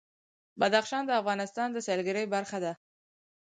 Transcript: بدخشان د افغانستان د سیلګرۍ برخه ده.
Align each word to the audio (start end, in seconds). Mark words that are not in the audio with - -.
بدخشان 0.59 1.03
د 1.05 1.11
افغانستان 1.21 1.67
د 1.71 1.77
سیلګرۍ 1.87 2.25
برخه 2.35 2.57
ده. 2.65 2.73